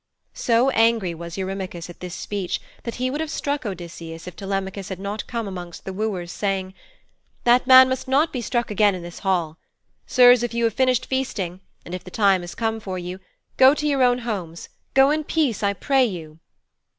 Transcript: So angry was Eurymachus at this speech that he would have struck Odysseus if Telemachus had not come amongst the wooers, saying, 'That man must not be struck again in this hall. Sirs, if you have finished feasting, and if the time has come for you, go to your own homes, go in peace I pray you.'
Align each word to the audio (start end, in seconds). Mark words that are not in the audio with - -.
So 0.33 0.71
angry 0.71 1.13
was 1.13 1.37
Eurymachus 1.37 1.87
at 1.87 1.99
this 1.99 2.15
speech 2.15 2.59
that 2.85 2.95
he 2.95 3.11
would 3.11 3.21
have 3.21 3.29
struck 3.29 3.67
Odysseus 3.67 4.25
if 4.25 4.35
Telemachus 4.35 4.89
had 4.89 4.99
not 4.99 5.27
come 5.27 5.47
amongst 5.47 5.85
the 5.85 5.93
wooers, 5.93 6.31
saying, 6.31 6.73
'That 7.43 7.67
man 7.67 7.87
must 7.87 8.07
not 8.07 8.33
be 8.33 8.41
struck 8.41 8.71
again 8.71 8.95
in 8.95 9.03
this 9.03 9.19
hall. 9.19 9.59
Sirs, 10.07 10.41
if 10.41 10.55
you 10.55 10.63
have 10.63 10.73
finished 10.73 11.05
feasting, 11.05 11.61
and 11.85 11.93
if 11.93 12.03
the 12.03 12.09
time 12.09 12.41
has 12.41 12.55
come 12.55 12.79
for 12.79 12.97
you, 12.97 13.19
go 13.57 13.75
to 13.75 13.85
your 13.85 14.01
own 14.01 14.17
homes, 14.25 14.69
go 14.95 15.11
in 15.11 15.23
peace 15.23 15.61
I 15.61 15.73
pray 15.73 16.05
you.' 16.05 16.39